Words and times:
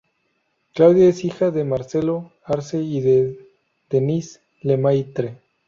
Claudia 0.73 1.09
es 1.09 1.23
hija 1.25 1.51
de 1.51 1.63
Marcelo 1.63 2.31
Arce 2.43 2.79
y 2.81 3.01
de 3.01 3.37
Denise 3.91 4.39
Lemaitre. 4.61 5.37